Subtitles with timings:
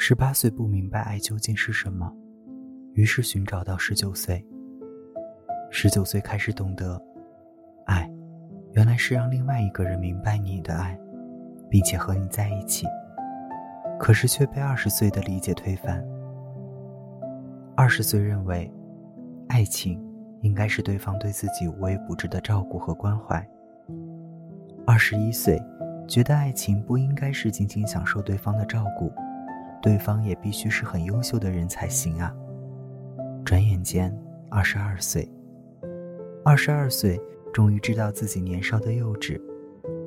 [0.00, 2.08] 十八岁不明白爱究竟是什么，
[2.94, 4.46] 于是寻找到十九岁。
[5.72, 7.02] 十九岁开始懂得，
[7.84, 8.08] 爱，
[8.74, 10.96] 原来是让另外一个人明白你的爱，
[11.68, 12.86] 并且和你在一起。
[13.98, 16.02] 可是却被二十岁的理解推翻。
[17.76, 18.72] 二十岁认为，
[19.48, 20.00] 爱情
[20.42, 23.44] 应该是对方对自己无微不至的照顾和关怀。
[24.86, 25.60] 二十一岁，
[26.06, 29.12] 觉得爱情不应该是仅仅享受对方的照顾，
[29.82, 32.34] 对方也必须是很优秀的人才行啊。
[33.44, 34.16] 转眼间，
[34.50, 35.28] 二十二岁。
[36.44, 37.20] 二十二岁，
[37.52, 39.40] 终于知道自己年少的幼稚。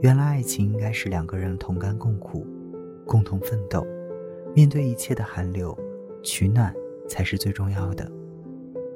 [0.00, 2.46] 原来爱情应该是两个人同甘共苦，
[3.06, 3.86] 共同奋斗，
[4.54, 5.76] 面对一切的寒流，
[6.22, 6.74] 取暖
[7.08, 8.10] 才是最重要的。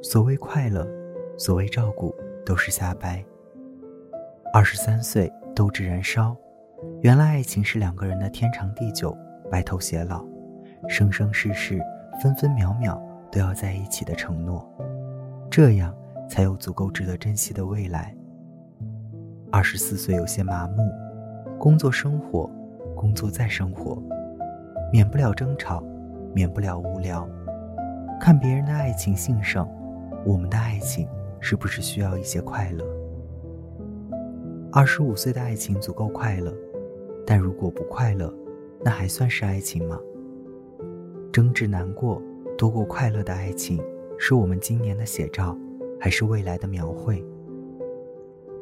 [0.03, 0.87] 所谓快乐，
[1.37, 3.25] 所谓照顾，都是瞎掰。
[4.53, 6.37] 二十三岁，斗志燃烧。
[7.01, 9.17] 原来爱情是两个人的天长地久、
[9.51, 10.25] 白头偕老、
[10.89, 11.81] 生生世世、
[12.23, 14.67] 分分秒秒都要在一起的承诺。
[15.51, 15.95] 这样。
[16.27, 18.15] 才有足够值得珍惜的未来。
[19.53, 20.91] 二十四岁有些麻木，
[21.59, 22.51] 工作生活，
[22.97, 24.03] 工作再生活，
[24.91, 25.85] 免不了争吵，
[26.35, 27.29] 免不了无聊。
[28.19, 29.69] 看别人的爱情兴盛，
[30.25, 31.07] 我们的爱情
[31.41, 32.85] 是不是需要一些快乐？
[34.73, 36.53] 二十五岁的爱情足够快乐，
[37.27, 38.33] 但如果不快乐，
[38.83, 39.99] 那还算是爱情吗？
[41.35, 42.23] 争执难过
[42.57, 43.83] 多过快乐的爱情，
[44.17, 45.59] 是我们今年的写照。
[46.01, 47.25] 还是未来的描绘。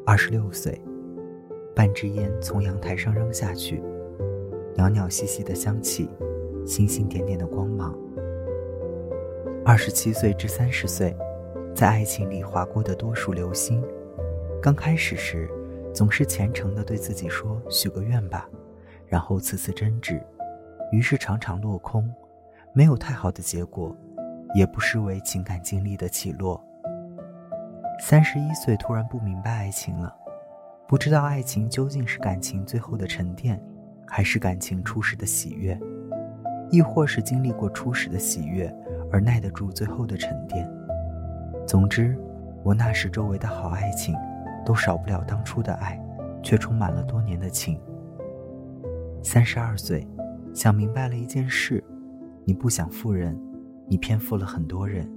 [0.05, 0.81] 二十六岁，
[1.75, 3.83] 半支烟从阳台上扔下去，
[4.75, 6.09] 袅袅细细的香气，
[6.65, 7.95] 星星点点的光芒。
[9.63, 11.15] 二十七岁至三十岁，
[11.75, 13.83] 在爱情里划过的多数流星，
[14.59, 15.47] 刚开始时，
[15.93, 18.49] 总是虔诚的对自己说许个愿吧，
[19.05, 20.19] 然后次次争执，
[20.91, 22.09] 于是常常落空，
[22.75, 23.95] 没有太好的结果，
[24.55, 26.59] 也不失为情感经历的起落。
[27.99, 30.11] 三十一岁，突然不明白爱情了，
[30.87, 33.61] 不知道爱情究竟是感情最后的沉淀，
[34.07, 35.79] 还是感情初始的喜悦，
[36.71, 38.73] 亦或是经历过初始的喜悦
[39.11, 40.67] 而耐得住最后的沉淀。
[41.67, 42.17] 总之，
[42.63, 44.15] 我那时周围的好爱情，
[44.65, 46.03] 都少不了当初的爱，
[46.41, 47.79] 却充满了多年的情。
[49.21, 50.07] 三十二岁，
[50.55, 51.81] 想明白了一件事：
[52.45, 53.39] 你不想负人，
[53.87, 55.09] 你偏负了很多人，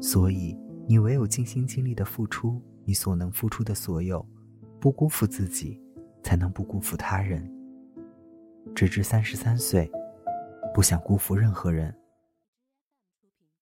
[0.00, 0.56] 所以。
[0.90, 4.26] 你唯有尽心尽力的付出你所能付出的所有，
[4.80, 5.78] 不辜负自己，
[6.22, 7.46] 才能不辜负他人。
[8.74, 9.92] 直至三十三岁，
[10.72, 11.94] 不想辜负任何人，